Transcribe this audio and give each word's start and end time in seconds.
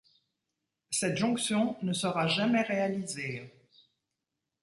Cette 0.89 1.15
jonction 1.15 1.77
ne 1.83 1.93
sera 1.93 2.25
jamais 2.27 2.63
réalisée. 2.63 3.53